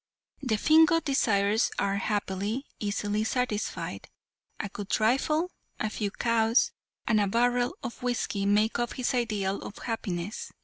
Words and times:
"The 0.41 0.57
Fingo 0.57 0.99
desires 0.99 1.69
are, 1.77 1.97
happily, 1.97 2.65
easily 2.79 3.23
satisfied; 3.23 4.07
a 4.59 4.67
good 4.67 4.99
rifle, 4.99 5.51
a 5.79 5.91
few 5.91 6.09
cows, 6.09 6.71
and 7.07 7.21
a 7.21 7.27
barrel 7.27 7.77
of 7.83 8.01
whisky 8.01 8.47
make 8.47 8.79
up 8.79 8.93
his 8.93 9.13
ideal 9.13 9.61
of 9.61 9.77
happiness. 9.77 10.51